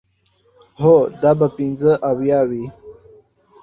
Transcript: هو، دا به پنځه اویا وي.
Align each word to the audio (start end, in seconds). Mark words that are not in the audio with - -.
هو، 0.81 0.95
دا 1.21 1.31
به 1.39 1.47
پنځه 1.57 1.91
اویا 2.09 2.41
وي. 2.49 2.65